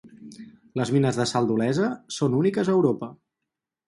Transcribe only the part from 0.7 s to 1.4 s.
Les mines de